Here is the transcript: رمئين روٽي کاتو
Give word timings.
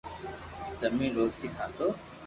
رمئين 0.81 1.11
روٽي 1.17 1.47
کاتو 1.57 1.87